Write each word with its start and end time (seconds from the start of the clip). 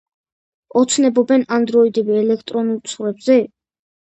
ოცნებობენ 0.79 1.43
ანდროიდები 1.57 2.17
ელექტრონულ 2.23 2.81
ცხვრებზე? 2.93 3.39